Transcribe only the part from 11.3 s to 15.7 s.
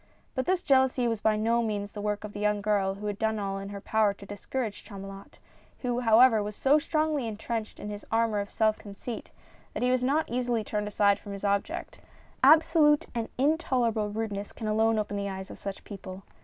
his object— absolute and intolerable rudeness can alone open the eyes of